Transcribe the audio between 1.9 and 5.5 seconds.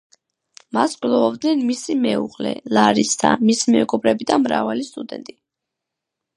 მეუღლე, ლარისა, მისი მეგობრები და მრავალი სტუდენტი.